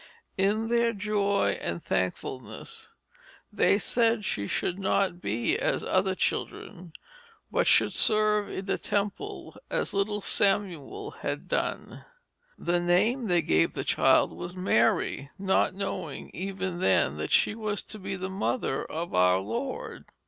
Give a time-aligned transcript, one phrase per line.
[0.35, 2.89] In their joy and thankfulness
[3.53, 6.93] they said she should not be as other children,
[7.51, 12.03] but should serve in the temple as little Samuel had done.
[12.57, 17.83] The name they gave the child was Mary, not knowing even then that she was
[17.83, 20.05] to be the mother of our Lord.